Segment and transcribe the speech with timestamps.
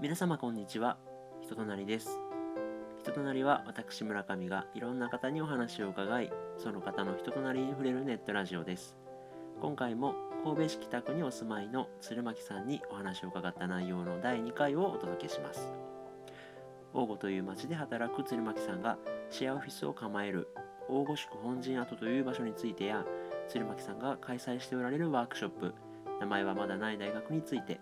[0.00, 0.96] 皆様こんにちは。
[1.42, 2.20] 人となりです。
[3.00, 8.96] 人となりは私村上がいろんな方にお話を伺いその方の人となりに触れるネットラジオです。
[9.60, 10.14] 今回も
[10.44, 15.72] 神戸市北区にお住まいの鶴巻さんにお話を伺った内容の第2回をお届けします。
[16.94, 18.98] 大御という町で働く鶴巻さんが
[19.30, 20.48] シェアオフィスを構える
[20.88, 23.04] 大御宿本陣跡という場所についてや
[23.48, 25.74] 鶴巻さんが開催しておられるワークショップ。
[26.20, 27.80] 名前はまだない大学について。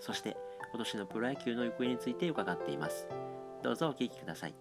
[0.00, 0.36] そして
[0.70, 3.06] 今年のプロ野球の行方について伺っています。
[3.62, 4.54] どうぞお聞きください。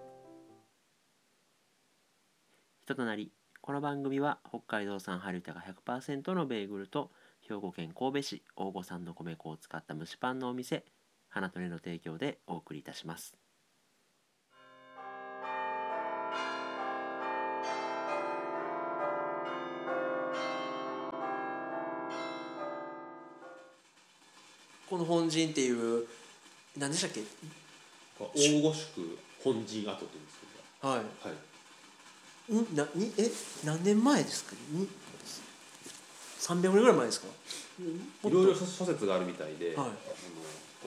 [2.83, 3.31] 人となり
[3.61, 7.11] この番組は北海道産春田が100%のベーグルと
[7.47, 10.83] 兵庫県神戸市大御産の米粉を使った蒸しパンのお店
[11.29, 13.40] 花とねの提供でお送りいたします。
[24.91, 26.05] この本陣っていう
[26.77, 27.21] 何でしたっけ？
[28.19, 30.39] 大御宿本陣跡って言うんです
[30.81, 30.99] けはい。
[32.51, 32.75] ど、はい、ん？
[32.75, 33.31] なにえ
[33.65, 34.51] 何年前ですか？
[34.69, 34.89] に
[36.41, 37.27] 300年ぐらい前ですか？
[38.25, 39.75] いろいろ諸諸説があるみたいで、はい。
[39.77, 39.93] あのこ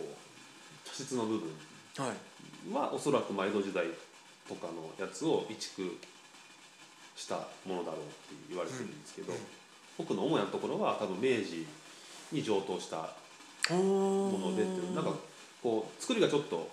[0.02, 1.48] う茶室の部分。
[1.96, 2.74] はい。
[2.74, 3.86] はおそらく前江戸時代
[4.46, 5.98] とかのやつを移築
[7.16, 9.32] したものだろうって言われてるんですけど、
[9.96, 11.66] 僕の主なところは多分明治
[12.32, 13.23] に上等した
[13.70, 15.12] もものでっていうなんか
[15.62, 16.68] こう作りがちょっと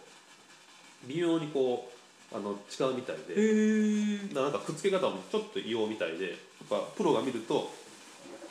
[1.07, 1.89] 微妙にこ
[2.33, 4.31] うあの違うみたいへで。
[4.31, 7.71] えなんかくっつけ方もちょっと異様みたいでやっぱプロが見ると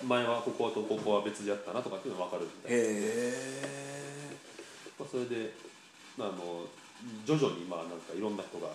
[0.07, 4.01] 前はこことここは別でやったなとかっていうのが分かるみたいえ
[4.99, 5.55] まあ、それで
[6.19, 6.67] あの
[7.25, 8.69] 徐々にまあなんかいろんな人が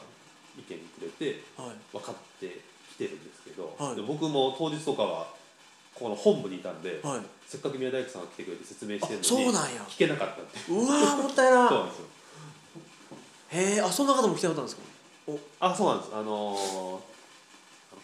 [0.57, 1.75] 意見くれてはい。
[1.91, 3.95] 分かってきてるんですけど、はい。
[3.95, 5.27] で僕も当日とかは
[5.95, 7.21] この本部にいたんで、はい。
[7.47, 9.81] せっかく宮大工さんが来てくれて説明してるのあそうになんや。
[9.87, 10.81] 聞けなかったっていう。
[10.83, 11.69] うわーもったいな。
[11.69, 12.05] そうなんですよ。
[13.51, 16.11] へえあそんな方も来てなかったんですあそうなんです。
[16.15, 17.15] あのー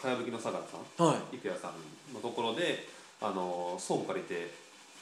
[0.01, 1.35] かやぶきの相良さんかはい。
[1.38, 1.74] 郁也さん
[2.13, 2.88] のところで、
[3.22, 4.50] あの倉庫借りて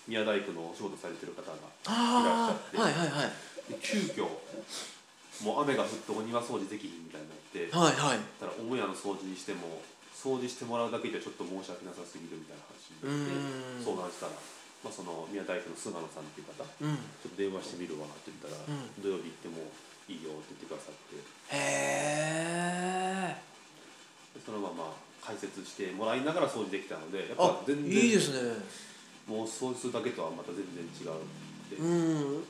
[0.08, 1.56] 宮大工のお仕事されてる方が
[1.88, 3.72] あいらっしゃってあはいはいはい。
[3.72, 4.28] で急遽
[5.46, 8.20] もう雨が降ってお庭掃除できひんみたいになってはいはい。
[8.42, 9.80] だから母屋の掃除にしても
[10.20, 13.86] 掃除してもらうだけじゃちょっと申し訳なさすぎるみたいな話になってうーん。
[13.88, 14.36] 相談したら、
[14.84, 16.92] まあ、その宮大工の菅野さんっていう方ちうん。
[16.92, 19.00] ょっと電話してみるわって言ったら、うん。
[19.00, 19.72] 土曜日行っても
[20.12, 21.16] いいよって言ってくださって。
[21.56, 23.36] へえ
[24.36, 24.92] でそのまま
[25.22, 28.60] 解説してもらいながら掃除できたのでやっあぱ全然いいですね。
[29.28, 31.20] もう掃除するだけとはまた全然違う
[31.70, 32.44] で、うん。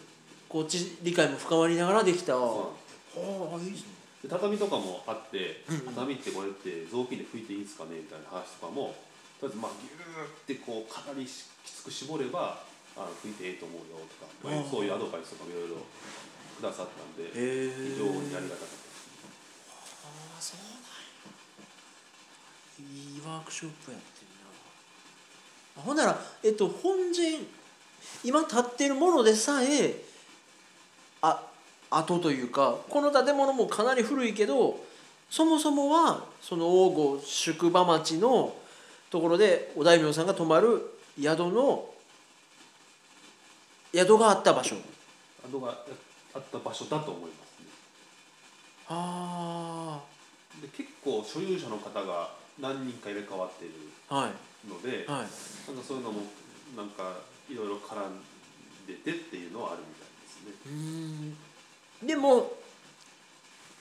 [0.48, 2.36] こっち理解も深まりながらできた。
[2.38, 2.72] は
[3.14, 3.88] そうなんですあいいですね。
[3.90, 8.96] で畳とかもあって、畳ってこれって雑巾で拭いていいんですかねみたいな話とかも
[9.40, 11.32] とりあえずまあギューってこうかなりき
[11.72, 12.60] つく絞れば
[12.98, 15.88] あの拭いてええと思うよとか、まあそういうアドバイスとかもいろいろ
[16.60, 19.08] くださったんで非常にありがたかったです。
[20.04, 21.24] ああそうなんや。
[22.84, 24.52] いいワークショップやってるな。
[25.80, 27.48] あほんならえっと本陣
[28.24, 30.04] 今建ってるものでさえ
[31.22, 31.49] あ
[31.92, 34.80] 跡というかこの建物もかなり古いけど
[35.30, 38.54] そもそもはその王吾宿場町の
[39.10, 40.82] ところでお大名さんが泊まる
[41.20, 41.86] 宿の
[43.94, 44.76] 宿があった場所。
[45.44, 45.70] アドが
[46.36, 47.66] あった場所だと思いますね。
[48.90, 50.00] あ
[50.62, 52.30] で結構所有者の方が
[52.60, 53.72] 何人か入れ替わってる
[54.10, 54.32] あはい。
[54.70, 55.06] ので、はい。
[55.08, 55.28] なんか
[55.88, 56.22] そういうのも
[56.76, 57.14] なんか
[57.50, 58.22] いろいろ絡ん
[58.86, 60.54] でてっていうのはあるみたいですね。
[60.66, 60.72] うー
[61.32, 61.38] ん
[62.04, 62.52] でも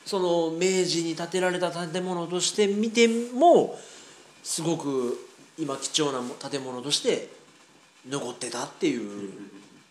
[0.04, 3.78] その明治に建てられた建物として見ても
[4.42, 7.28] すごく今貴重なも建物として
[8.08, 9.30] 残ってたっていう、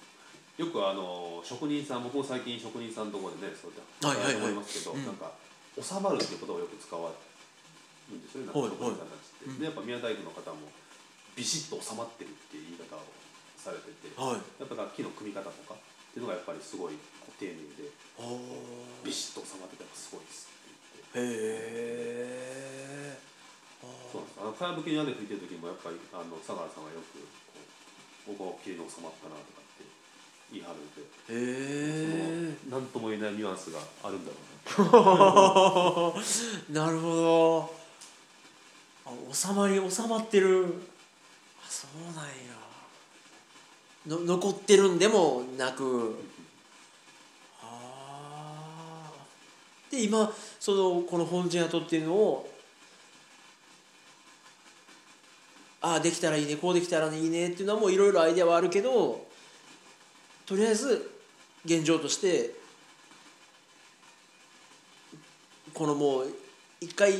[0.57, 4.51] よくあの職人さん僕も最近職人さんのところでねそうやってはいはいはい。
[4.51, 5.05] 思いますけど、うん。
[5.05, 5.31] なんか
[5.79, 7.11] 収まるっていうことをよく使わ
[8.09, 10.71] るんですよね職人さんたちって、はいでやっぱ宮大工の方も
[11.35, 13.05] ビシッと収まってるっていう言い方を
[13.55, 14.41] されててはい。
[14.57, 15.77] やっぱ木の組み方とか
[16.17, 16.97] っていうのがやっぱりすごい
[17.37, 18.25] 丁寧であ
[19.05, 20.57] ビシッと収まっててやっぱすごいですっ
[21.13, 23.21] てー言ってへえ
[24.09, 24.65] そうなんです。
[24.65, 27.21] あのかやぶきに屋根拭いてる時もやっぱりあの相良さんがよく
[28.33, 29.85] こうここ綺麗に収まったなとかって
[30.49, 31.05] 言い張るんで
[32.49, 36.17] へえ何とも言えないニュアンスがあるんだろう
[36.73, 37.77] な なるほど。
[39.05, 40.65] あ収まり収まってる。
[41.61, 42.56] あそうなんや
[44.07, 46.15] の残ってるんでもなく。
[47.61, 49.91] あー。
[49.91, 52.49] で今そのこの本陣跡っていうのを
[55.81, 59.25] ああできたらいいねこうできたらいいねっていうのはもういろいろアイデアはあるけど
[60.45, 61.11] とりあえず
[61.65, 62.51] 現状として
[65.73, 66.27] このもう
[66.81, 67.13] 一回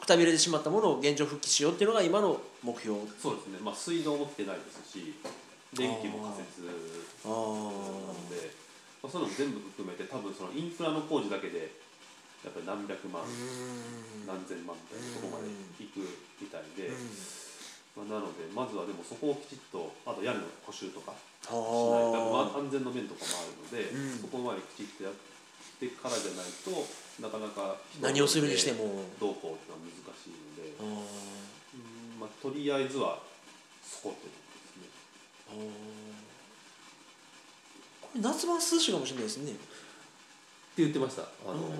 [0.00, 2.98] くたびれてしまったものを現状復帰しようっていうのが今の目標。
[3.20, 3.58] そうですね。
[3.62, 5.14] まあ水道も来てないですし
[5.76, 6.64] 電気も仮設
[7.24, 8.68] あなので
[9.02, 11.70] まあ、そういうのも全部含めて多分そのインフラの工事だけで
[12.42, 13.22] やっぱり何百万
[14.26, 16.02] 何千万みたいなところまで行く
[16.42, 16.90] みたいで、
[17.94, 21.54] まあ、なのでまずはでもそこをきちっとあと屋根の補修とかしない
[22.10, 24.18] 多分安全の面とかもあるので、うん。
[24.18, 26.74] そこまできちっとやってからじゃないと
[27.22, 29.02] なかなか何をするにしても。
[29.18, 30.86] どうこうっていうのは難しいので、あう
[32.18, 33.22] んまあ、とりあえずは
[33.82, 34.47] そこって。
[35.48, 35.54] こ
[38.14, 39.52] れ夏場は涼しいかもしれないですね。
[39.52, 39.60] って
[40.78, 41.22] 言ってました。
[41.22, 41.70] あの、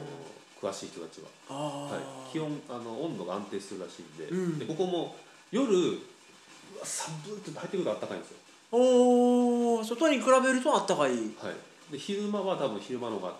[0.61, 1.29] 詳しい人たちは。
[1.51, 1.55] あ
[1.93, 4.59] はい、気温あの温度が安定するらしいんで,、うん。
[4.59, 5.17] でここも
[5.51, 5.99] 夜
[6.83, 8.37] 寒いって入ってくると暖かいんですよ、
[8.73, 11.11] おお外に比べるとあったかい。
[11.11, 11.21] はい、
[11.93, 13.35] で昼間は多分昼間の方が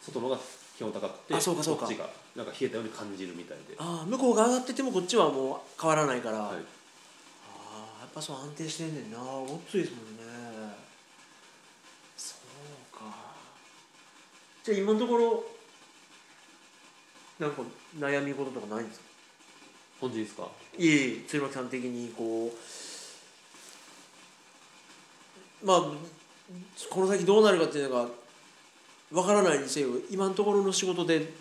[0.00, 0.40] 外の方が
[0.78, 1.86] 気温高くてあそうかそうか。
[1.86, 6.58] こっちがなんか冷えたように感じるみたいで、ああ向こうが上がっててもこっちはもう変わらないから、はい、
[8.14, 9.18] ぱそう安定してんねんな。
[9.18, 10.22] ごっついですもんね。
[12.16, 12.36] そ
[12.94, 13.04] うか。
[14.64, 15.44] じゃあ今のところ
[17.38, 17.62] なんか
[17.98, 19.06] 悩み事とかないんですか？
[20.00, 20.48] 本日ですか？
[20.78, 22.52] いえいえ鶴巻さん的にこ
[25.62, 25.80] うまあ
[26.90, 28.08] この先どうなるかっていうのが
[29.12, 31.32] わからないにせよ今のところの仕事で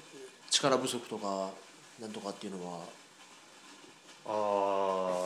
[0.50, 1.50] 力不足とか
[2.00, 2.80] なんとかっていうのは。
[4.26, 5.19] あー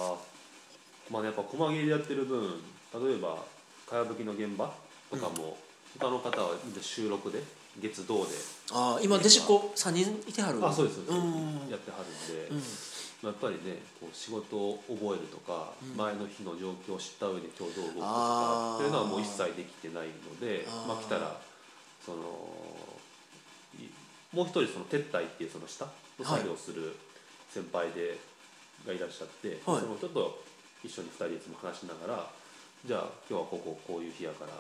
[1.12, 2.62] まあねやっぱ細切れでやってる分
[2.94, 3.38] 例えば
[3.90, 4.72] かやぶきの現場
[5.12, 5.58] とかも、
[6.00, 6.52] 他の方は
[6.82, 7.44] 収録で
[7.80, 8.32] 月土で。
[8.72, 10.66] ああ今弟子っ子3人いてはる？
[10.66, 11.16] あそうですそう
[11.70, 12.58] やってはるんで、うん。
[12.58, 12.64] ま
[13.24, 15.98] あやっぱりねこう仕事を覚えるとか、うん。
[15.98, 21.40] 前の日の状況を知った上で今日どう動くとかっていうのはもう一切できてないのでまあ来たら
[22.06, 22.18] その
[23.78, 23.90] い
[24.36, 25.86] もう一人その撤退っていうその下
[26.18, 26.96] の作業をする
[27.50, 28.18] 先輩で、
[28.88, 29.82] がいらっしゃって、はい。
[29.82, 30.42] その人と
[30.84, 32.28] 一緒に二人でいつも話しながら
[32.86, 34.52] じゃあ今日はこここういう日やから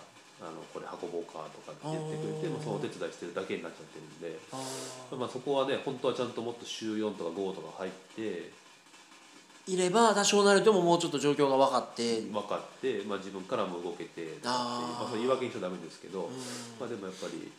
[0.41, 2.53] あのこれ運ぼうかとかって言ってくれてあー。
[2.53, 4.39] まあそのお手伝いしてるだけになっちゃってるんで。
[5.15, 8.51] まあ、そこはね本当はちゃんともっと週4とか5とか入って
[9.67, 16.33] いれば多少なりとももうちょっと状況が分かって、分かって、まあ、自分からも動けてとかってまあ、それ言い訳にしちゃダメですけど、うん。
[16.79, 17.51] まあ、でもやっぱり、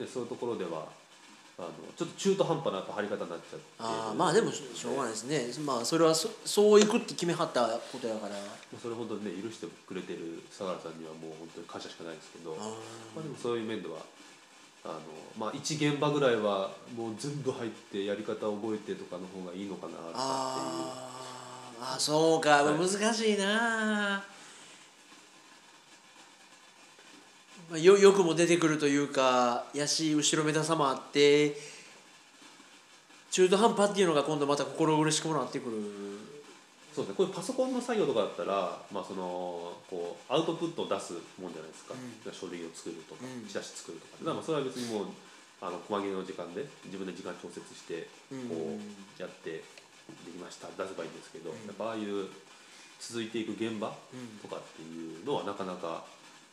[0.00, 0.88] ね、そういうところでは
[1.56, 3.64] あのちょっと中途半端な張り方になっちゃって。
[3.78, 5.24] ああまあでもししょうがないです
[5.58, 5.64] ね。
[5.64, 7.62] まあそれはそそういくって決めはった
[7.92, 8.34] ことやから。
[8.34, 8.40] ま
[8.76, 12.56] あそれ本当にね許してくれてる相良さんにはもう本当に感謝しかないですけど。
[12.58, 12.74] あ
[13.14, 13.98] まあ、でもそういう面では
[14.84, 14.98] あの、
[15.38, 20.18] まあ、一現場ぐらいはもう全部入ってやり方を覚えてとかの方がいいのかなとかっていう。
[20.18, 21.94] あー。
[21.94, 22.78] あそうか、はい。
[22.78, 24.24] 難しいな
[27.70, 31.56] まあよよくも出てくるというかやし後ろめたさもあって
[33.30, 35.76] 中途半端っていうのが今度また心苦しくもなってくる。
[36.94, 42.32] そうですね、こういうパソコンの作業とかだったら、まあ、そのこうアウトプットを出すもんじゃないですか、うん。
[42.32, 43.48] 書類を作るとか、うん。
[43.48, 45.06] チラシ作るとか、だからまあそれは別にもう
[45.58, 48.78] あの細切れの時間で自分で時間調節してこう
[49.18, 50.70] やってできました。
[50.78, 51.66] 出せばいいんですけど、うん。
[51.66, 52.30] やっぱああいう
[53.02, 56.06] 続いていく現場うんとかっていうのはなかなか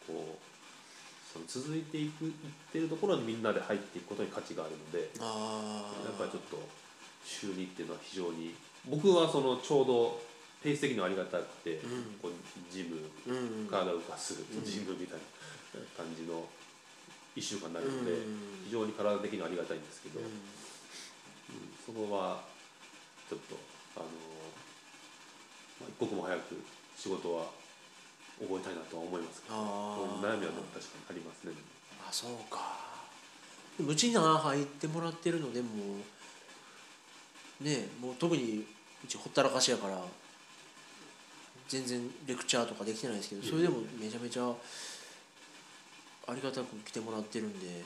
[0.09, 0.50] こう
[1.31, 2.33] その続いていくいっ
[2.71, 5.09] てるところにみんなで入っていくことに価値があるので。
[5.19, 6.59] あやっぱりちょっと
[7.23, 8.55] 週2っていうのは非常に
[8.89, 10.21] 僕はそのちょうど
[10.63, 12.03] ペース的にはありがたくて、うん。
[12.21, 12.33] こう
[12.71, 12.97] ジム
[13.27, 14.65] うん体を動かす、うん。
[14.65, 15.19] ジムみたい
[15.73, 16.43] な感じの
[17.35, 18.65] 1週間になるので、うん。
[18.65, 20.29] 非常に体的にはありがたいんですけど、ううん
[21.85, 22.43] そこは
[23.29, 23.55] ちょっと
[23.97, 24.05] あの、
[25.81, 26.61] まあ、一刻も早く
[26.95, 27.60] 仕事は
[28.39, 31.53] 覚えたいなとは思いますけど悩みはでも確かにありますね。
[32.07, 32.91] あそうか。
[33.77, 35.67] でもうちに入ってもらってるのでも
[37.61, 38.65] うねもう特に
[39.03, 39.97] うちほったらかしやから
[41.67, 44.43] 全然レクチャーとかできてないですけどそれでもめちゃめちゃ
[46.27, 47.83] ありがたく来てもらってるんで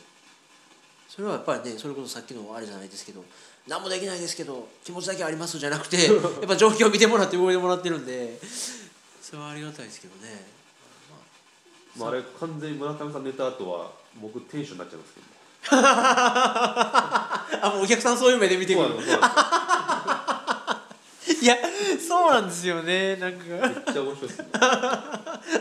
[1.07, 3.23] それはやっぱりねそれこそさっきのあれじゃないですけど
[3.67, 6.15] 何もできないですけど気持ちだけありますじゃなくて やっ
[6.47, 8.39] ぱ状況を見てもらって動いてもらってるんで
[9.25, 10.45] それはありがたいですけどね。
[11.97, 13.89] まあ、あれ完全に村上さん寝た後は
[14.21, 15.31] 僕テンションになっちゃいますけどね。
[17.61, 18.87] あもうお客さんそういう目で見てくる
[21.41, 21.57] いや
[22.07, 24.45] そうなんですよねなんかめっちゃ面白いですね。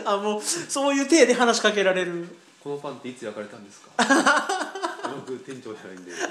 [0.05, 2.27] あもうそういう体で話しかけられる
[2.63, 3.91] このパンっていつ焼かれたんですか？
[5.27, 6.11] 僕店長じゃないんで。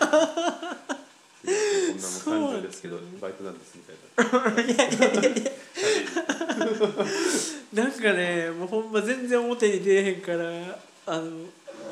[1.45, 4.63] こんなもん30ですけどバイトなんですみたいな。
[4.63, 5.51] いやいやいやいや
[7.73, 11.47] なんかねもうほんま全然表に出えへんからあの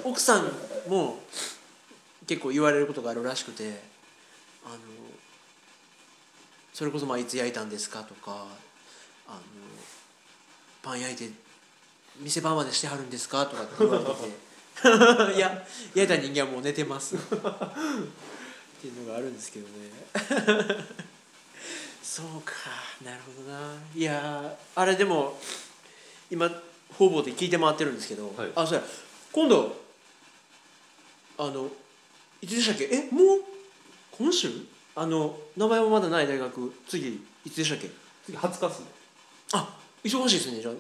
[0.05, 0.51] 奥さん
[0.89, 1.23] も
[2.27, 3.83] 結構言われることがあるらしくて
[4.65, 4.79] あの
[6.73, 8.47] それこそまあいつ焼いたんですかとか
[9.27, 9.39] あの
[10.83, 11.31] パン焼いて
[12.21, 14.53] 店番までしてはるんですかとかって言われてて
[15.37, 17.17] いや焼いた人間はもう寝てます。
[17.17, 20.93] っていうのがあるんですけどね。
[22.13, 22.53] そうか
[23.03, 23.75] なるほどな。
[23.97, 25.39] いやーあれでも
[26.31, 26.47] 今
[26.99, 28.51] 方々で聞いて回ってるんですけど、はい。
[28.55, 28.85] あそうや。
[29.33, 29.75] 今度
[31.39, 31.71] あの
[32.43, 32.85] いつでしたっけ？
[32.93, 33.41] えもう
[34.11, 34.51] 今週？
[34.95, 37.89] あの名前もまだない大学次いつでしたっけ？
[38.27, 38.87] 次20日っすね。
[39.55, 40.75] あ忙しいですねじゃあ。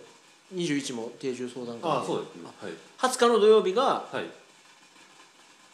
[0.54, 2.42] 21も定住相談会ああそうですね。
[2.60, 2.72] はい。
[2.98, 4.26] 20日の土曜日がはい。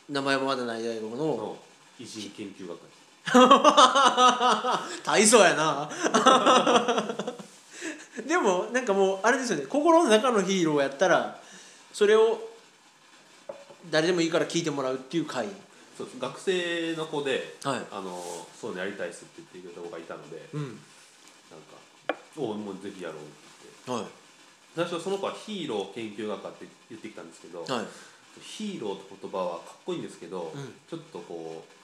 [0.09, 1.57] 名前もまだない大学のの
[1.99, 2.89] 偉人研究学会
[5.05, 5.91] 大層やな。
[8.27, 9.67] でもなんかもうあれですよね。
[9.67, 11.41] 心の中のヒーローやったら
[11.93, 12.49] それを
[13.91, 15.49] 誰でもいいから聞いてもらうっていう回。
[15.97, 16.19] そうです。
[16.19, 17.83] 学生の子ではい。
[17.91, 20.63] あのそうやりたいっすって言ってくれた子がいたのでうん。
[20.63, 23.33] なんか「おうもうぜひやろう」って
[23.87, 24.05] 言って。
[24.05, 24.11] はい。
[24.77, 27.87] 最初その子はヒーロー研究学科って言ってきたんですけど、はい。
[28.41, 30.75] ヒーローって言葉はかっこいいんですけど、うん。
[30.89, 31.78] ちょっとこう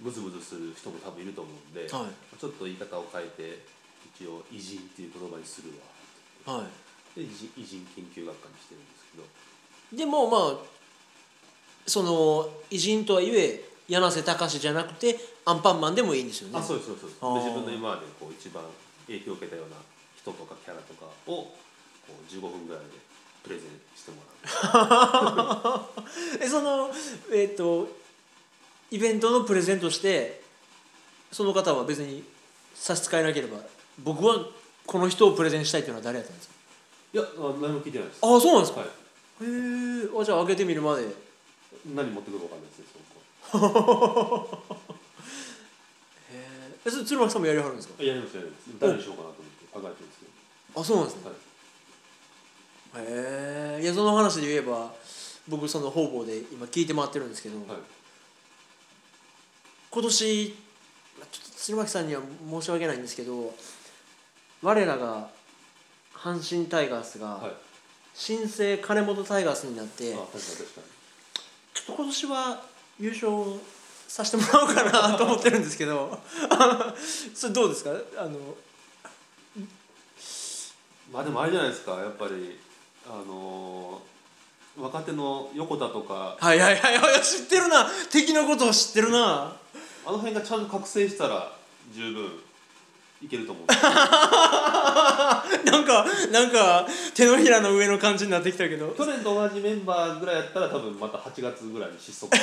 [0.00, 1.90] ムズムズする人も多分いると思うんで、はい。
[2.38, 3.64] ちょっと言い方を変えて
[4.14, 5.70] 一応偉人っていう言葉にする
[6.46, 6.58] わ。
[6.58, 6.66] は
[7.14, 9.24] で偉人偉人研究学科にしてるんですけど。
[9.24, 10.78] いでもまあ
[11.86, 16.58] その偉人とはいえ柳瀬隆じゃなくてアンパンマンでもいいんですよね。
[16.58, 17.06] あそうですそうで
[17.40, 18.62] 自分の今までこう一番
[19.06, 19.76] 影響を受けたような
[20.16, 21.56] 人とかキャラとかをこ
[22.08, 22.90] う15分ぐらいで
[23.42, 24.28] プレゼンしてもら
[25.72, 25.88] う。
[26.44, 26.90] えその
[27.32, 27.88] えっ、と
[28.90, 30.40] イベントのプレゼントして
[31.30, 32.24] その方は別に
[32.74, 33.58] 差し支えなければ
[34.02, 34.46] 僕は
[34.86, 36.54] この人をプレゼンしたいっていうのは誰やったんですか？
[37.12, 37.26] いやあ
[37.60, 38.18] 何も聞いてないです。
[38.22, 38.92] ああそうなんですか、はい、へ
[40.04, 41.06] えあじゃあ開けてみるまで。
[41.94, 42.86] 何持ってくるか分かんないですね
[43.52, 44.48] その子。
[46.32, 46.34] へ
[46.86, 48.02] えそれ鶴巻さんもやりはるんですか？
[48.02, 48.62] やりますやります。
[48.80, 50.26] 誰にしようかなと思って考えてるんですけ
[50.80, 51.22] あそうなんですね。
[51.24, 51.30] ど、
[53.00, 53.06] はい。
[53.06, 54.92] へえいやその話で言えば
[55.46, 57.78] 僕その方々で今聞いて回ってるんですけど、はい
[59.90, 60.54] 今年
[61.18, 63.54] まあちょっと鶴巻さんには申し訳ないんですけど
[64.62, 65.28] 我らが
[66.14, 67.52] 阪神タイガースがはい。
[68.14, 70.80] 新生金本タイガースになって、あ確かに確か
[71.72, 72.62] ちょっと今年は
[72.98, 73.30] 優勝
[74.08, 76.18] させてもらおうかなと思ってるんですけど
[77.32, 77.90] それどうですか？
[78.16, 78.30] あの
[79.54, 79.68] に
[81.12, 82.58] まあでもあれじゃないですかやっぱり
[83.06, 84.08] あのー
[84.82, 86.36] 若手の横田とか。
[86.40, 87.88] はいはいはいはい知ってるな。
[88.12, 89.56] 敵のことを知ってるな
[90.08, 91.52] あの辺がちゃんと覚醒したら
[91.92, 92.24] 十分
[93.20, 93.66] いけると思う。
[93.68, 93.76] な
[95.80, 98.88] んかなんか手のひらの上の感じになってきたけど。
[98.96, 102.34] 去年と同じメンバーぐらいやったら多分また8月ぐらいに失速。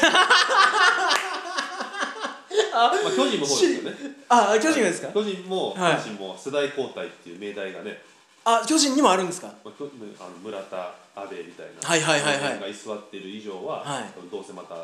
[2.72, 3.98] まあ巨人もそうですよね。
[4.30, 5.08] あ巨人がですか？
[5.14, 8.00] 巨人もはい阪神も世代交代っていう命題がね、
[8.44, 9.48] あ巨人にもあるんですか？
[9.64, 12.60] まあ、巨あの村田阿部みたいなはいはいはいはい。
[12.60, 14.12] が居座ってる以上は、はい。
[14.32, 14.76] どうせまた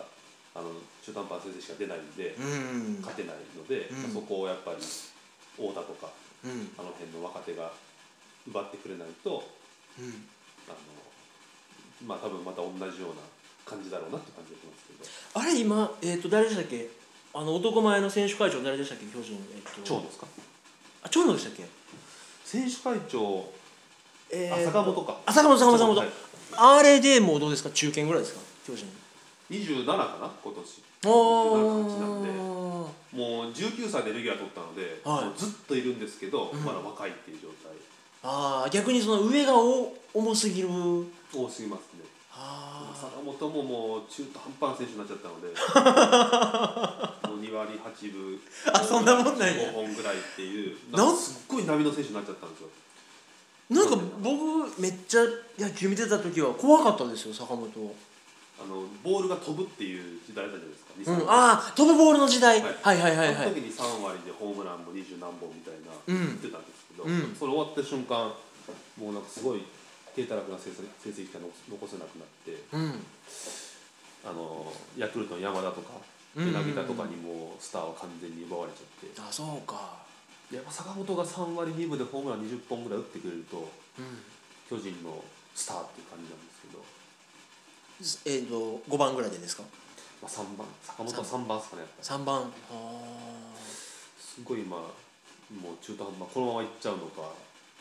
[0.54, 0.70] あの
[1.02, 3.00] 中途半端な先生しか出ないんで、うん。
[3.02, 4.04] 勝てないので、うん。
[4.04, 6.12] まあそこをやっぱり太田とか
[6.44, 6.72] うん。
[6.78, 7.72] あの辺の若手が
[8.48, 9.44] 奪ってくれないと
[10.00, 10.28] うん。
[10.68, 10.78] あの
[12.06, 13.22] まあ多分また同じような
[13.64, 15.40] 感じだろうなって感じがしますけど。
[15.40, 16.90] あれ今えっ、と誰でしたっけ？
[17.34, 19.06] あの男前の選手会長誰でしたっけ？
[19.06, 19.88] 巨人えっ、と。
[19.88, 20.28] 長野ですか？
[21.04, 21.66] あ長野でしたっけ？
[22.44, 23.50] 選手会長、
[24.30, 25.22] えあ坂本か。
[25.26, 25.98] あ坂本坂本坂本。
[26.00, 26.10] はい。
[26.58, 27.70] あれでもうどうですか？
[27.70, 28.42] 中堅ぐらいですか？
[28.68, 28.86] 巨人
[29.52, 30.84] 27かな今年。
[31.06, 32.30] お27感じなんで。
[32.30, 32.42] ー
[33.12, 35.26] もう19歳でレギュラー取ったので、はい。
[35.26, 36.60] もうずっといるんですけど、うん。
[36.64, 37.72] まだ若いっていう状態。
[38.24, 40.70] ああ逆にその上がお重すぎる。
[40.70, 42.06] 多すぎますね。
[42.34, 45.48] あ坂本ももう中途半端な選手になっちゃったので
[47.28, 48.40] もう2割8分。
[48.74, 49.54] あそんなもんなんや。
[49.72, 50.78] 5本ぐらいっていう。
[50.92, 51.18] なん？
[51.18, 52.70] すっごい波の選手になっちゃったんですよ。
[53.70, 55.22] なんか僕めっちゃ
[55.58, 57.70] 野球見てた時は怖かったですよ坂本
[58.62, 62.76] あのボールが飛ぶっていう時代だったじゃないですか、うん、2ああ飛ぶボールの時代、はい。
[62.82, 63.36] はい、はいはいはい。
[63.36, 66.38] その時に3割でホームランも20何本みたいなうん。
[66.38, 67.34] 言ってたんですけど、うん。
[67.34, 68.30] それ終わった瞬間
[69.02, 69.66] もうなんかすごい
[70.14, 73.02] 低たらくな成績成績しか残せなくなってうん。
[74.22, 75.98] あのヤクルトの山田とか
[76.38, 76.54] うん。
[76.54, 80.00] 柳田とかにもスターは完全に奪われちゃって、あそうか。
[80.54, 83.58] やっぱ坂本が3割2分でホームラン20本ぐらい打ってくれると
[83.98, 84.22] うん。
[84.72, 85.20] 巨人の
[85.54, 86.80] スターっていう感じなんですけど、
[88.26, 89.64] えっ、と5番ぐらいでですか？
[90.22, 90.68] まあ、3番。
[90.84, 92.22] 坂本は3番ですかねやっぱり。
[92.22, 92.42] 3番。
[92.72, 93.52] あ
[94.20, 96.34] すごい今もう中途半端。
[96.34, 97.22] このままいっちゃうのか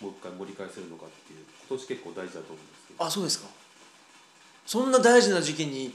[0.00, 3.04] もう一回盛り返せるのかっていう今年結構大事だと思うんですけど。
[3.04, 3.48] あそうですか。
[4.66, 5.92] そんな大事な時期に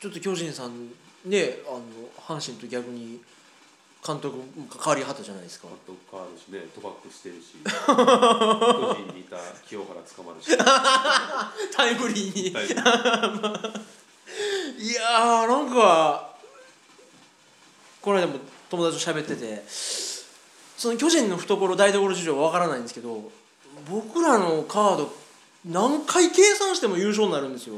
[0.00, 0.88] ちょっと巨人さん
[1.24, 1.82] ねあの
[2.38, 3.20] 阪神と逆に
[4.04, 4.36] 監督
[4.82, 5.68] 変わりはったじゃないですか。
[5.68, 7.54] 監督変わるしね賭博してるし
[7.86, 10.50] 巨人にいた清原捕まるし。
[11.72, 12.52] タイムリーに。
[12.52, 12.70] 大い
[14.94, 16.34] やーなんか
[18.00, 23.30] この間も友達と喋っててその巨人の懐台所事情は分からないんですけど
[23.88, 25.14] 僕らのカード
[25.64, 27.76] 何回計算しても優勝になるんですよ。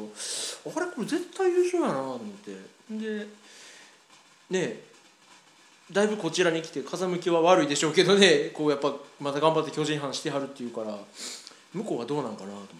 [0.74, 2.56] あれこれ絶対優勝やなと思って。
[2.90, 3.26] で
[4.48, 4.93] ねえ
[5.92, 8.50] だいぶこちらに来て風向きは悪いでしょうけどね。
[8.56, 10.96] こうやっぱまた頑張って巨人藩してはるっていうから。
[11.74, 12.70] 向こうはどうなんかなと思って。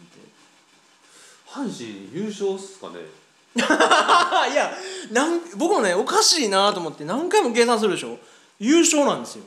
[1.47, 3.01] 阪神優勝っすかね？
[3.61, 4.73] あ いや
[5.11, 8.19] なん僕もねおかしいなと思って何回も計算するでしょ。
[8.61, 9.45] 優勝なんですよ。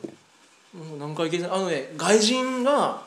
[1.00, 3.02] 何回計算あのね外人が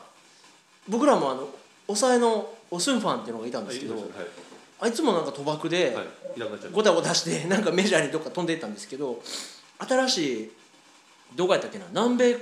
[0.87, 1.47] 僕らもあの
[1.87, 4.05] 抑えのオスンファンっていうのがいたんですけど、はい。
[4.79, 5.95] あいつもなんか賭博で
[6.71, 9.21] ごたごたしてなんかメジャーにどっか飛んでいったんですけど
[9.87, 10.51] 新しい
[11.35, 11.85] どこやったっけな？
[11.89, 12.37] 南米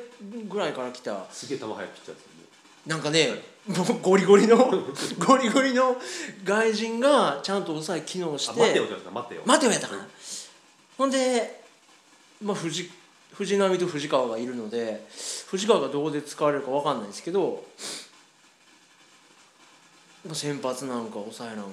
[0.50, 1.26] ぐらいから来た。
[1.32, 2.40] すげえ球速いピッチャーですよね。
[2.88, 3.30] なんかね
[3.68, 4.58] もう ゴリゴリの
[5.20, 5.96] ゴリゴリの
[6.44, 9.42] 外人がちゃんと抑え機能してあ待てよ待てよ。
[9.46, 10.08] 待てよやったかな。
[10.98, 11.64] ほんで、
[12.42, 12.90] まあ、藤
[13.34, 15.06] 藤波と藤川がいるので
[15.48, 17.64] 藤川がどこで使われるか分かんないですけど
[20.26, 21.70] まあ先発なんか抑えなんか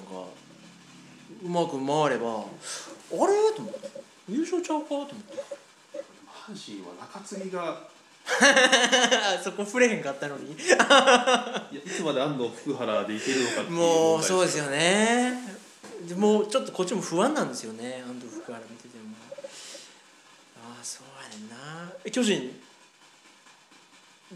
[1.43, 2.43] うまく回ればあ
[3.27, 3.51] れ？
[3.55, 5.37] と思って優勝ちゃうかと思って。
[6.47, 7.87] 阪神は中継ぎが。
[9.41, 10.51] そこ触れへんかったのに。
[10.53, 10.75] いや
[11.85, 15.57] いつまで安藤福原でいけるのかっていうもうそうですよよね。
[16.07, 18.03] でもうちょっとこっちも不安なんですよね。
[18.05, 19.15] 安藤福原見てても。
[20.61, 21.91] ああそうやねんな。
[22.03, 22.61] え巨人。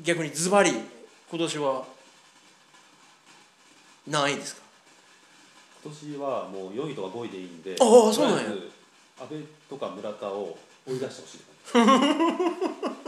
[0.03, 0.71] 逆にズバリ
[1.29, 1.85] 今年は。
[4.07, 4.61] 何位ですか？
[5.83, 7.75] 今年はもう4位とか5位でいいんで。
[7.79, 8.43] ああそうなんや
[9.17, 11.39] とりあえず阿部とか村田を追い出してほしい。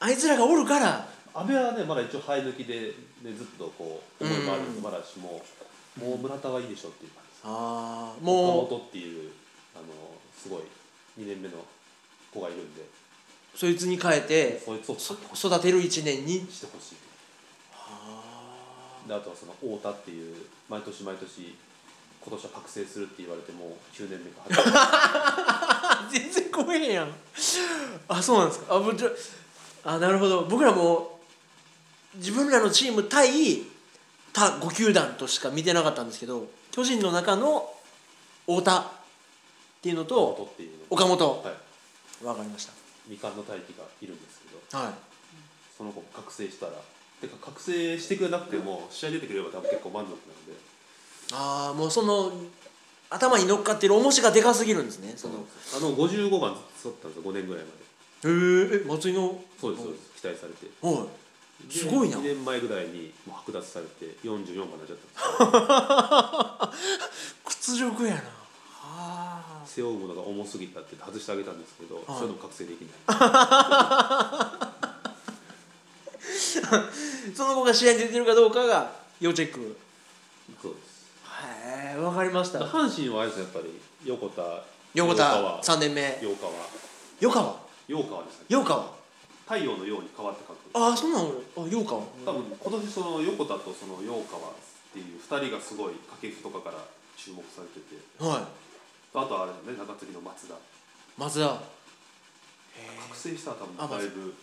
[0.00, 1.08] あいつらがおるから。
[1.34, 4.82] 阿部はねまだ一応生え抜きで、ね、ずっとこう思いもあるんでうん。
[4.82, 5.42] まだしも
[5.98, 7.40] もう村田はいいでしょっていう感じです。
[7.44, 9.30] ああ岡も本っていう
[9.74, 9.84] あの
[10.36, 10.62] すごい
[11.18, 11.64] 2年目の
[12.32, 12.82] 子がいるんで。
[12.82, 16.40] うそいつに変えてそいつを育てる1年に。
[16.50, 16.96] してほしい。
[17.74, 21.54] あであとはその太田っていう毎年毎年
[22.22, 24.42] 今年は覚醒するって言われてもう9年目か。
[24.48, 27.08] 8年目あ全然怖えやん。
[28.08, 28.74] あそうなんですか。
[28.74, 29.08] あぶじゃ
[29.84, 30.44] あなるほど。
[30.44, 31.20] 僕らも
[32.16, 33.62] 自分らのチーム対
[34.32, 37.72] 他5球団としか見てなかったんですけど巨人の中の
[38.46, 38.84] 太田っ
[39.80, 40.50] ていうの岡と
[40.90, 41.42] 岡本。
[41.42, 41.50] は
[42.22, 42.24] い。
[42.24, 42.68] わかりまし
[43.04, 44.94] 未完の大輝がいるんですけどたはい。
[45.76, 46.72] その子覚醒したら。
[47.20, 50.69] てか覚醒してくれなくても試合出てくれれば多分結構満足なので
[51.32, 52.32] ああもうその
[53.10, 55.12] 頭に乗っかってる重しがでかすぎるんですね。
[55.16, 55.44] その
[55.76, 57.80] あの55番取ったんですよ5年ぐらいまで。
[58.28, 58.30] へ
[58.82, 60.10] え松井のそうですそうです。
[60.22, 60.66] 期待されて。
[60.80, 61.08] はい。
[61.72, 62.16] すごいな。
[62.18, 65.00] 2年前ぐらいにもう剥奪されて44番になっちゃった
[65.44, 65.50] ん
[66.70, 66.80] ですよ。
[67.44, 68.20] 屈辱やな。
[68.20, 68.24] は
[68.82, 72.18] あ背負うものが重すぎたって外してあげたんですけど、そうい。
[72.24, 72.90] うのも覚醒できない。
[77.34, 78.90] その子が試合に出てるかどうかが
[79.20, 79.76] 要チェック。
[80.60, 80.89] そうです
[81.80, 82.58] へえわかりました。
[82.60, 84.42] 阪神はあれですねやっぱり横田
[84.94, 85.62] 横田川。
[85.62, 86.18] 3年目。
[86.20, 86.52] 陽川。
[87.20, 87.56] 横川？
[87.88, 88.46] 陽川ですね。
[88.48, 88.92] 横川？
[89.46, 90.58] 太陽のように変わって書く。
[90.74, 91.30] ああそうなの？
[91.30, 92.02] あ横川。
[92.26, 94.54] 多分今年その横田とその陽川っ
[94.92, 96.84] ていう2人がすごい掛布とかから
[97.16, 97.96] 注目されてて。
[98.18, 98.44] はい。
[99.14, 100.54] あとはあれですね中継ぎの松田。
[101.16, 101.60] 松田。
[103.08, 104.34] 覚醒したら多あ分だいぶ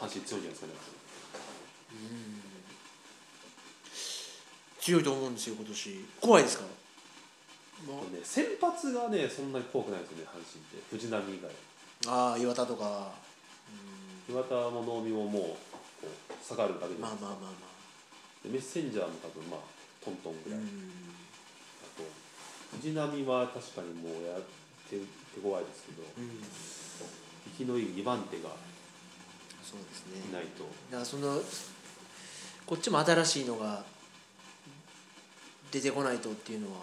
[0.00, 0.72] 阪神強いんじゃないですかね
[4.80, 6.04] 強いと思うんですよ今年。
[6.20, 6.64] 怖いですか？
[7.86, 10.82] まこれね先発がねそんなに怖くないですよね阪神って。
[10.90, 11.50] 藤浪以外。
[12.06, 13.12] ああー岩田とか。
[14.28, 15.58] 岩田も能見ももうこ
[16.04, 17.00] う下がるだけで。
[17.00, 17.52] まあまあまあま
[18.44, 19.60] でメッセンジャーも多分まあ
[20.04, 20.64] トントンぐあうらい、ん。
[21.82, 22.04] あと
[22.76, 24.36] 藤浪は確かにもうや
[24.88, 24.96] 手
[25.34, 26.40] 手強いですけどうん。
[27.56, 28.50] 生きのいい2番手が
[29.62, 30.28] そうですね。
[30.30, 30.64] いないと。
[30.90, 31.40] だからその
[32.66, 33.82] こっちも新しいのが
[35.70, 36.80] 出てこないとっていうのは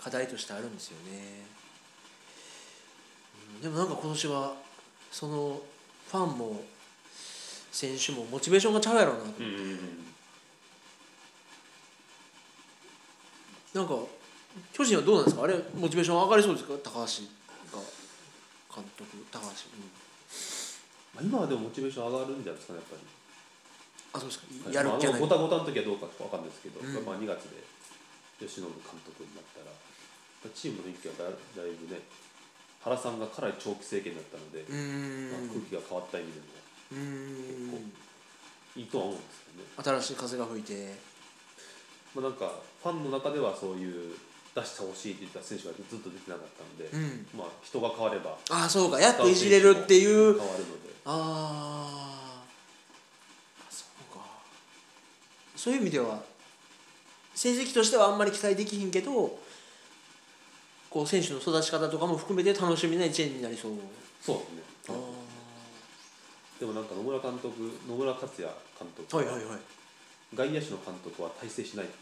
[0.00, 1.44] 課題としてあるんですよね、
[3.50, 4.54] うんでもなんか今年は
[5.10, 5.60] その
[6.10, 6.62] ファンも
[7.72, 9.78] 選手もモチベーションがちゃうやろうなと、うんうんうん。
[13.74, 13.94] なんか
[14.74, 15.44] 巨人はどうなんですか？
[15.44, 16.74] あれモチベーション上がりそうですか？
[16.84, 17.04] 高橋が
[18.74, 19.46] 監督高橋、
[21.14, 23.02] まあ、今はでもモチベーション上がるんじゃないですかねやっぱり。
[24.12, 24.46] あそうですか。
[24.66, 27.04] はいやるっきゃない、ごたごたの時はどうかわかんないですけど、うん。
[27.04, 27.64] まあ、2月で
[28.38, 29.72] 吉野監督になったら
[30.54, 32.00] チームの雰囲気がだだいぶね
[32.84, 36.46] 原さんがかなり長期政権だったので、まあ、ん空気が変わった意味でも
[36.92, 36.98] うー
[37.82, 37.92] ん
[38.76, 41.16] いいとは思うんですけどね、新しい風が吹いて。
[42.14, 42.50] まあ、なんか
[42.82, 44.14] ファンの中ではそういう
[44.54, 47.26] 出してほしいって言った選手がずっと出てなかったので、うん。
[47.38, 49.00] まあ、人が変わればああそうか。
[49.00, 50.38] やっといじれるっていう。
[50.38, 50.94] 変わるので。
[51.04, 53.64] あー。
[53.66, 54.24] あそうか。
[55.56, 56.22] そういう意味では
[57.36, 59.38] 成績としてはあんまり期待できひんけど
[60.88, 63.72] こう選手の育ち方とかも含めて楽しみな一年になりそう。
[64.22, 64.62] そうですね。
[64.88, 64.92] あ
[66.58, 67.52] でもなんか野村監督
[67.86, 69.12] 野村克也監督。
[69.12, 69.58] ーはいはいはい。
[70.34, 71.94] 外野手の監督は大成しないって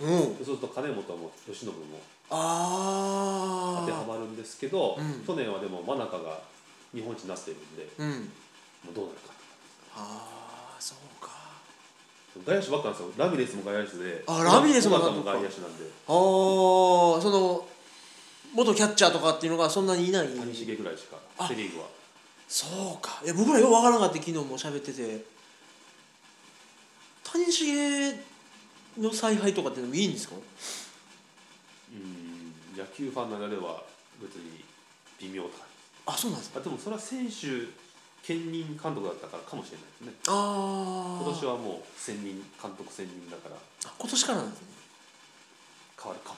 [0.00, 0.40] 言ってるんです。
[0.40, 0.46] うん。
[0.46, 2.00] そうすると金本も由伸も
[2.30, 5.22] ああ当てはまるんですけど、うん。
[5.26, 6.40] 去年はでも真中が
[6.94, 8.08] 日本一になっているんでうん。
[8.88, 9.34] もうどうなるか
[9.96, 10.98] ああそう。
[10.98, 11.13] か
[12.44, 13.12] 外野手ばっかなんですよ。
[13.16, 14.24] ラミレスも外野手で。
[14.26, 15.84] あラミレスも外野手なんで。
[15.84, 16.12] ああ
[17.22, 17.66] その
[18.52, 20.28] 元キャッチャーとかっていうのがそんなにいない？
[20.28, 21.86] 谷繁ぐらいしかあセ・リーグは。
[22.48, 23.20] そうか。
[23.24, 25.24] いや僕らよくわからなかった昨日も喋ってて。
[27.24, 28.14] 谷繁
[29.00, 30.36] の采配とかっていうのもいいんですか？
[30.36, 33.82] うん野球ファンの中では
[34.20, 34.64] 別に
[35.20, 35.64] 微妙とか。
[36.06, 36.60] あそうなんですか。
[36.60, 37.83] あでもそれは選手
[38.26, 40.12] 兼任監督だったからかもしれないですね。
[40.28, 43.56] ああ今年はもう専任監督専任だから。
[43.56, 44.66] あ今年からなんですね。
[46.00, 46.36] 変わるかも。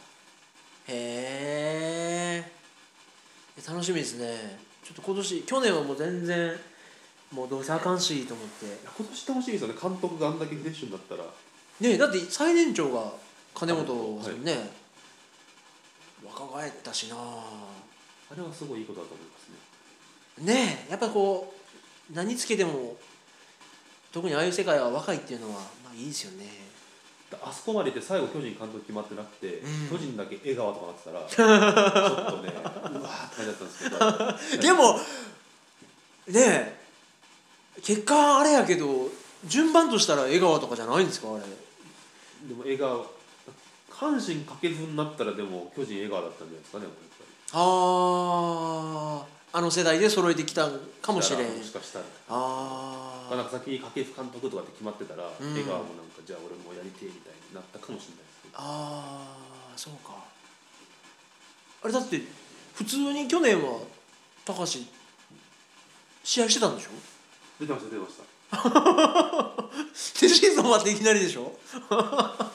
[0.88, 4.59] へえ楽しみですね。
[4.85, 6.53] ちょっと今年去年はもう全然
[7.33, 8.66] もうどうせあかんしと思って。
[8.96, 9.75] 今年楽しいですよね。
[9.81, 11.22] 監督があんだけフレッシュになったら。
[11.22, 11.31] ね
[11.81, 13.12] えだって最年長が
[13.55, 14.70] 金本さんね、
[16.25, 19.49] 若返ったしなあれはすごいいいことだと思います
[20.44, 20.55] ね。
[20.55, 21.56] ねえやっぱこう
[22.12, 22.97] 何つけても
[24.12, 26.47] 特にああいう世界は若いっていうのはまあいいですよね。
[27.42, 29.88] あそこまでいって最後巨人監督決まってなくて、うん。
[29.90, 34.62] 巨人だけ笑顔とかなってたら ちょっとねうわーって感じだったんですけど。
[34.62, 35.03] でもね
[36.37, 36.87] え
[37.83, 39.11] 結果あれやけど
[39.45, 41.40] 順番としたら江川とかじゃないんですかあれ？
[42.49, 43.05] でも笑顔
[43.90, 46.92] 阪神掛けずになったらでも巨人笑顔だったんじゃないですかねやっ
[47.53, 51.57] ぱあああの世代で揃えてきたんかりもしれん。
[51.57, 52.05] もしかしたら。
[52.29, 55.29] あなんか先に掛布監督とかって決まってたら、ん。
[55.40, 58.55] 笑顔もなんかじゃあ俺もやりてえみたいになったかもしれないですけど。
[58.59, 59.33] あ
[59.73, 60.12] あそうか。
[61.85, 62.21] あれだって
[62.75, 63.81] 普通に去年は
[64.45, 64.66] 高橋
[66.23, 66.90] 試合してたんでしょ？
[67.59, 68.25] 出てました出てました。
[70.21, 71.57] でシーズン終わっていきなりでしょ？
[71.88, 71.97] ま
[72.29, 72.51] あ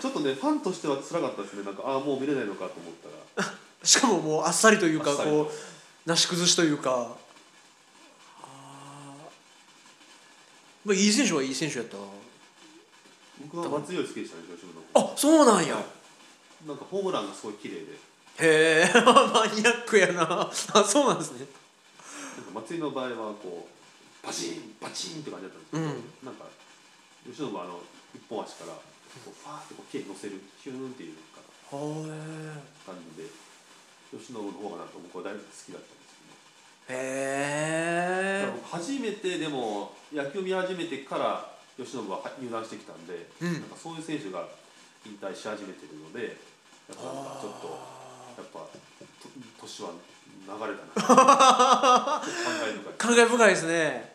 [0.00, 1.64] ちょっとねファンとしては辛かったですね。
[1.64, 2.94] なんかああもう見れないのかと思っ
[3.36, 3.48] たら
[3.88, 7.16] しかももうあっさりというかこうなし崩しというか。
[10.84, 11.96] まあいい選手はいい選手やった
[13.40, 14.42] 僕は松井より好きでしたね
[14.94, 15.76] あそうなんや。
[16.66, 17.92] なんかホームランがすごい綺麗で。
[18.40, 20.42] へえ マニアックやな。
[20.42, 21.46] あそうなんですね。
[22.36, 23.68] なんか松井の場合はこ
[24.22, 25.88] うバチンバチンって感じだったんですけど、うん。
[26.24, 26.44] なんか
[27.24, 27.80] 吉野はあの
[28.14, 28.82] 一本足からこ
[29.28, 31.40] うファーってこう剣乗せるヒューンっていうか
[31.72, 31.78] へ
[32.84, 33.47] 感じで
[34.10, 36.08] 吉野の方がなんか僕は大好きだったんです
[36.88, 43.52] えへえ初めてでも野球見始めてから吉野は入団してきたんで、うん。
[43.52, 44.48] なんかそういう選手が
[45.06, 46.36] 引退し始めてるので
[46.88, 49.28] やっぱなんかちょっとやっぱと
[49.60, 50.92] 年は流れたな。
[50.94, 52.22] ちょっと感
[52.58, 52.94] 慨深い。
[52.96, 54.12] 感慨深いですね。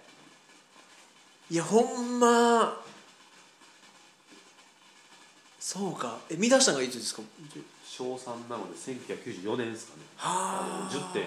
[1.52, 2.82] いやほんま
[5.64, 6.20] そうか。
[6.30, 7.22] え見出したのがいつですか？
[7.88, 10.04] 小3なので1994年ですかね。
[10.18, 10.94] はあ。
[10.94, 11.24] の10.8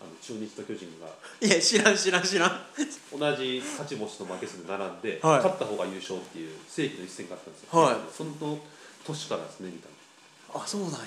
[0.00, 1.06] あの中日と巨人が。
[1.40, 2.66] いや知らん知らん知らん。
[3.16, 5.38] 同じ勝ち星と負け数で並んで、はい。
[5.38, 7.96] 勝った方が優勝っていう世紀の一戦があったんですよ、はい。
[8.12, 8.34] その
[9.06, 10.60] 年からですね見たの。
[10.60, 10.98] あそうなんや。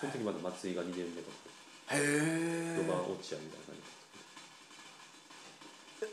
[0.00, 3.74] その時まだ松井が2年目とかへ4番え落合みたいな感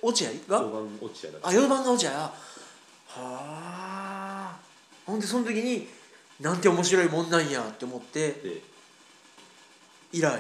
[0.02, 1.48] 落合じが？4番落合だった。
[1.48, 2.12] あ4番が落合。
[2.12, 2.34] や
[3.16, 4.60] はあ。
[5.06, 5.88] ほんでその時に
[6.40, 8.62] なんて面白いもんなんやって思ってで
[10.12, 10.40] 以来。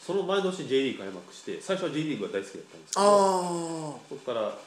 [0.00, 4.08] その前の年 J リーグ開幕して最初は J リーグが大好きだったんですけあどー。
[4.10, 4.58] そこからこ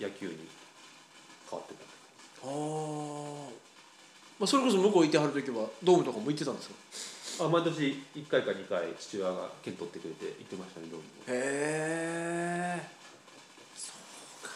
[0.00, 0.36] う野球に
[1.50, 3.50] 変わってたあー、
[4.38, 6.70] まあそれこそ向こう行ってはる時はドームとかも行ってたんです
[7.36, 7.44] か？
[7.44, 11.04] あ毎年1回か2回父親が券取ってくれて行ってましたねどうも。
[11.28, 12.88] へえ
[13.76, 14.54] そうか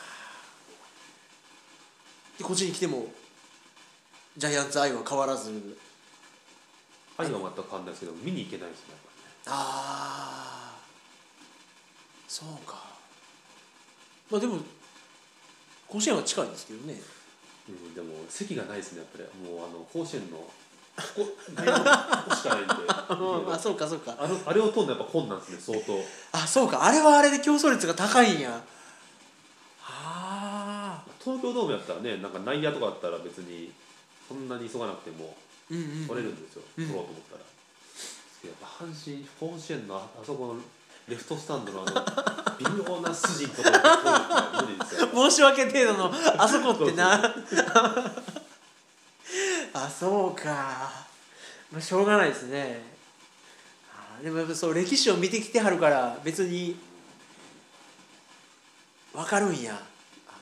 [2.40, 3.04] でこっちに来ても
[4.38, 5.76] ジャイアンツ愛は変わらず。
[7.18, 8.94] 愛は全く変わんないですけど見に行けないですね
[9.46, 10.78] ああ
[12.26, 12.76] そうか。
[14.30, 14.56] まあでも
[15.86, 16.94] 甲子園は近いんですけどね。
[17.68, 19.50] うん、でも席がないですねやっぱり。
[19.50, 20.38] もうあの甲子園の
[20.96, 22.72] ここ外野のここしかないんで。
[23.52, 24.16] あそうかそうか。
[24.18, 26.02] あのあれを取るのやっぱ困難ですね相当。
[26.32, 26.82] あそうか。
[26.82, 28.50] あれはあれで競争率が高いんや。
[28.50, 28.79] はあ
[31.22, 33.70] 東京ドームやったらねなんか内野とかだったら別に
[34.26, 35.36] そんなに急がなくても
[35.68, 36.86] 取れるんですよ、うん。
[36.86, 37.46] 取ろうと思ったら、や
[38.50, 40.56] っぱ阪神甲子園のああそこの
[41.08, 41.94] レフトスタンドのあの
[42.58, 45.08] 微妙な筋のところで取るってのは無理ですよ。
[45.30, 46.12] 申し訳程度の。
[46.38, 47.34] あそこってな。
[49.72, 50.90] あそうか。
[51.72, 52.82] まあしょうがないですね。
[53.92, 56.76] あでもやっぱそう歴史を見てきてはるから別に
[59.12, 59.74] 分かるんや。
[59.74, 59.89] あ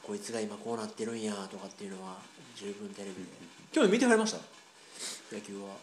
[0.09, 2.17] こいつが今こうなってるんやとかっていうのは
[2.57, 3.21] 十分テレビで。
[3.75, 4.39] 今日見てはりました？
[5.37, 5.77] 野球は。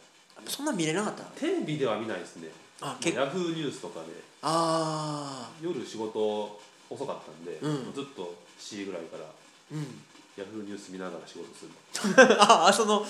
[0.47, 1.23] そんな見れなかった？
[1.39, 2.49] テレビでは見ないですね。
[2.81, 4.07] あ結構ヤフーニュースとかで。
[4.41, 6.59] ああ夜仕事
[6.89, 7.93] 遅かったんで、うん。
[7.93, 9.25] ずっと7時ぐらいから
[9.71, 10.01] うん。
[10.35, 13.05] ヤフーニュース見ながら仕事する ああその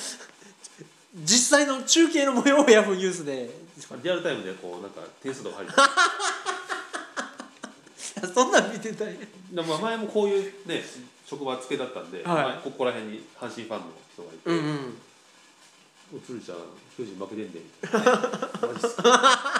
[1.24, 3.64] 実際の中継の模様をヤフーニュースで。
[4.04, 5.72] リアルタイムでこうなんか点数とか入る
[8.34, 9.14] そんなん見てたんや。
[9.14, 10.84] でまあ前もこういうね
[11.26, 12.46] 職場付けだったんで、はい。
[12.46, 14.98] 前ここら辺に阪神ファンの人がいてうんうん
[16.16, 16.58] 「おつるちゃん
[16.98, 18.12] 巨人負けてんで」みたいな。
[18.12, 19.56] マジっすか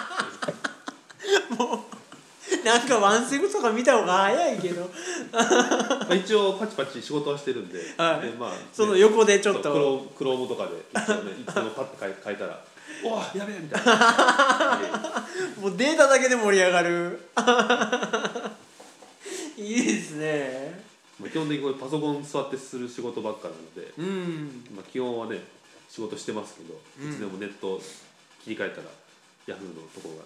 [2.66, 4.90] なんかワンセグとか見た方が早いけど。
[5.32, 8.26] まあ一応パチパチ仕事はしてるんで,、はい。
[8.26, 12.60] でまあ、その横でちょっそうとクロクロームとかで一応ねいつでもパッと書い書いたら
[13.04, 14.80] 「おいやべえ」みたいな。
[14.82, 17.20] で もうデータだけで盛り上がる
[19.56, 20.84] いいですね。
[21.18, 24.64] まあ、基本的にこれパソコン座ってする仕事ばっかなので、うん。
[24.74, 25.40] まあ、基本はね
[25.88, 27.10] 仕事してますけど、うん。
[27.10, 27.80] いつでもネット
[28.44, 28.88] 切り替えたら
[29.46, 30.24] ヤフーのところが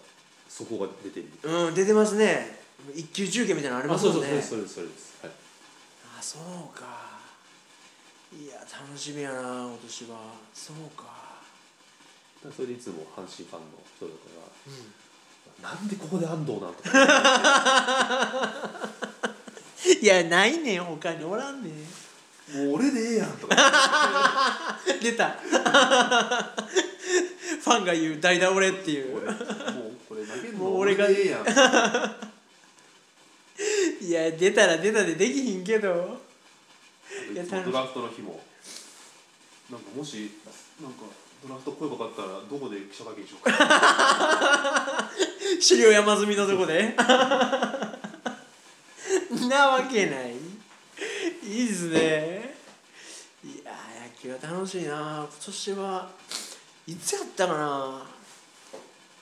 [0.49, 2.59] そこが出てるうん出てますね。
[2.95, 4.29] 一級中継みたいなのありますそうもんね。
[4.29, 5.33] そうそうですそうですそうです、はい。
[6.19, 7.21] あそうか。
[8.37, 10.19] いや楽しみやな今年は。
[10.55, 11.05] そうか。
[12.43, 14.19] だからそれでいつも阪神ファンの人とか
[14.67, 14.75] うん。
[14.75, 14.81] が
[15.63, 16.91] 「なんでここで安藤なん?」とか
[20.01, 21.73] いやないねん他におらんねん。
[21.73, 22.01] 言って
[22.67, 23.57] 「もう俺でええやん」とか。
[25.01, 25.37] 出た。
[27.61, 29.17] ファンが言う代打俺っていう。
[29.19, 29.33] 俺も
[29.89, 31.47] うこれ投げるのもう俺がでええやん
[34.05, 36.21] いや出たら出たでできひんけど。
[37.33, 38.43] いやドラフトの日も。
[39.71, 40.33] なんかもし
[40.81, 41.03] なんか
[41.43, 45.11] ドラフト声かかったらどこで記者会見しようか
[45.59, 46.95] 資料山積みのとこで。
[49.49, 50.35] なわけない。
[51.43, 52.55] いいですね。
[53.43, 53.73] いや
[54.05, 55.27] 野球は楽しいな。
[55.27, 56.11] 今年は
[56.87, 58.07] いつやったかな。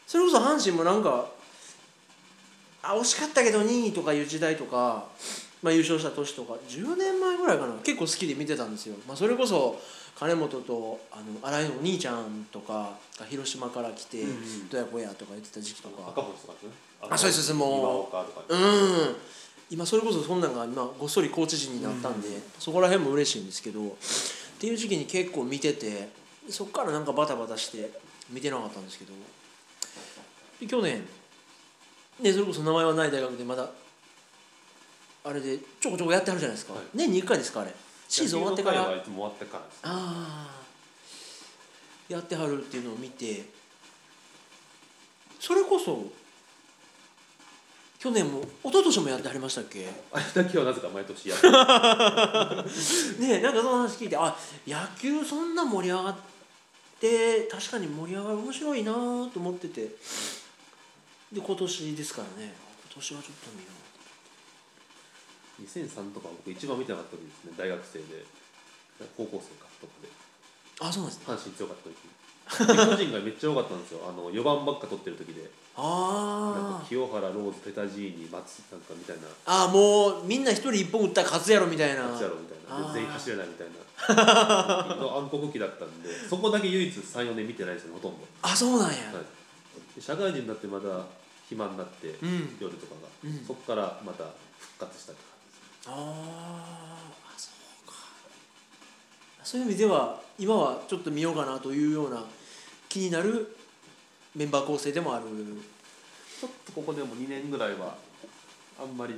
[0.06, 1.30] それこそ阪神もなんか
[2.82, 5.06] あ惜しかったけど2位とかいう時代とか、
[5.62, 7.74] まあ、優勝した年とか10年前ぐらいかな。
[7.82, 9.80] 結構好きで見てたんですよ、まあ、それこそ
[10.18, 16.10] 金本とあの新井のお兄ちゃんとかが広島から来てうんうん「どやこや」とか言ってた時期とか。
[16.10, 16.70] 赤星とかですね。
[17.00, 18.10] あそうですも
[18.48, 19.16] ううん。
[19.70, 23.90] 今それこそそんなんが今ごっそりコーチ陣になったんで、そこら辺も嬉しいんですけどっ
[24.58, 26.08] ていう時期に結構見てて
[26.48, 27.90] そっからなんかバタバタして
[28.30, 29.12] 見てなかったんですけど
[30.60, 31.06] で去年
[32.20, 33.68] ねそれこそ名前はない大学でまだ
[35.28, 36.82] あれでちょこちょこやってはるじゃないですか、はい。
[36.94, 37.74] 年に1回ですかあれ。
[38.08, 38.80] シーズン終わってから。
[38.80, 38.88] あ
[39.82, 40.50] あ。
[42.08, 43.44] やってはるっていうのを見て
[45.38, 46.06] それこそ
[47.98, 49.86] 去年も一昨年もやってはりましたっけ？
[50.12, 51.52] あれだけはなぜか毎年やってる。
[53.28, 54.34] ねえなんかその話聞いてあ
[54.66, 56.16] 野球そんな盛り上がっ
[56.98, 59.82] て確かに盛り上がる面白いなと思ってて。
[61.30, 62.54] で今年ですからね。
[62.86, 63.68] 今年はちょっと見よ
[65.62, 68.24] 2003とか僕一番見てなかった時ですね大学生で。
[69.16, 70.08] 高校生かとかで。
[70.08, 70.10] う
[70.80, 71.34] あそうなんですね。
[71.34, 71.94] 阪神強かった時。
[72.48, 74.00] で巨人がめっちゃ多かったんですよ。
[74.08, 75.42] あの4番ばっか取ってる時で。
[75.78, 79.22] なんあか清原ローズペタジーニ松なんかみたいな。
[79.46, 82.02] ああもうみんな一人一本打ったら勝つやろみたいな。
[82.02, 82.92] やつやろみたいな。
[82.92, 83.78] 全員走れないみたいな。
[84.96, 88.94] の暗黒期だったんでそこだけ唯一34年見てないですよほとんど、あそうなんや、はい、
[89.96, 91.06] で社会人になってまた
[91.48, 92.56] 暇になって、うん。
[92.60, 93.44] 夜とかが、うん。
[93.44, 94.24] そこからまた
[94.58, 95.37] 復活したって感じ
[95.88, 97.50] あーあそ
[97.84, 97.94] うか。
[99.42, 102.24] そういう意味では今はちょっと見ようかなというような
[102.88, 103.56] 気になる
[104.36, 105.24] メンバー構成でもある。
[106.40, 107.96] ちょっとここでも2年ぐらいは
[108.80, 109.14] あんまり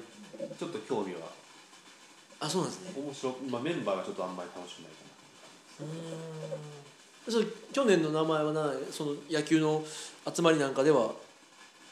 [0.58, 1.20] ちょっと興味は。
[2.40, 2.92] あそうなんですね。
[2.96, 4.36] 面白まあメンバーがちょっとあん。
[4.36, 4.96] まり楽しくないか
[7.30, 9.84] そう去年の名前はなその野球の
[10.34, 11.10] 集まりなんかでは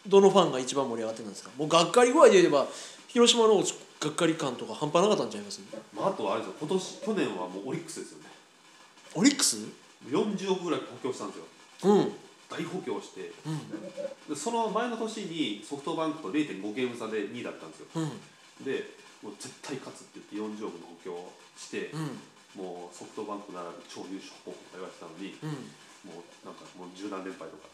[0.06, 1.50] どのファンが一番盛り上がってるんですか？
[1.56, 2.66] もうがっかり具合で言えば
[3.08, 3.62] 広島の
[4.00, 5.60] がっかり感とか半端なかったんちゃいます？
[5.94, 6.56] まあ、あとはあれですよ。
[6.60, 8.24] 今年去年はもうオリックスですよね。
[9.14, 9.56] オリックス
[10.08, 11.44] ？40億ぐらい補強したんですよ。
[11.84, 11.98] うん。
[11.98, 12.12] うん
[12.48, 13.30] 大補強して。
[14.26, 17.86] でその前の年にソフトバンクと0.5ゲーム差で2位だったんですよ。
[17.96, 18.64] うん。
[18.64, 18.88] で
[19.22, 22.16] もう絶対勝つって言って40億の補強して、うん。
[22.56, 25.50] もうソフトバンク並ぶ超優勝候補とか言われてたのにうん。
[26.08, 27.68] もうなんかもう十何連敗とか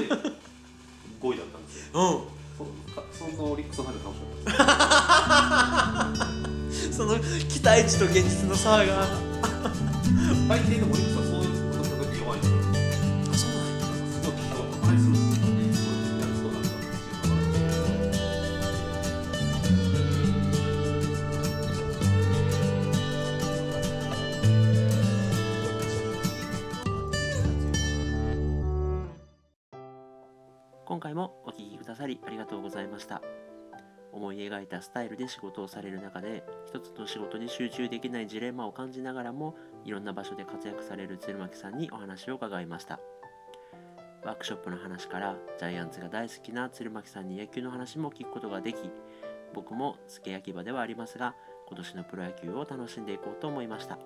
[0.00, 0.08] して
[1.20, 2.24] 5位だったんですよ
[2.60, 2.66] うん
[3.12, 6.16] そのオリックスの中で楽しかっ
[6.88, 9.06] たその期待値と現実の差が
[10.48, 12.58] 大抵でもオリックスはそういうことの時弱いんですよ
[13.30, 15.44] あそうない気を前にするんですよ
[15.74, 16.68] そういうやつとなんか
[17.22, 17.50] チームが
[30.86, 31.39] 今回も
[32.00, 33.20] さりありがとうございました。
[34.10, 42.98] 思い描いたスタイルで仕事をされる中で一つの仕事に集中できないジレンマを感じながらもいろんな場所で活躍される鶴巻さんにお話を伺いました。
[44.24, 48.78] ワークショップの話からジャイアンツが大好きな鶴巻さんに野球の話も聞くことができ
[49.54, 51.34] 僕も付け焼き場ではありますが
[51.68, 53.98] 今年のプロ野球を楽しんでいこうと思いました。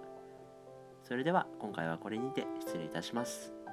[1.04, 3.63] それでは今回はこれにて失礼いたします。